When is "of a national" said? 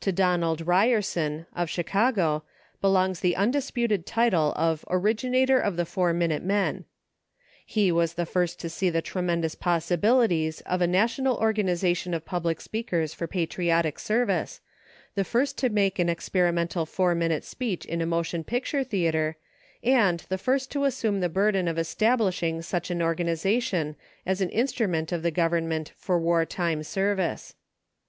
10.62-11.36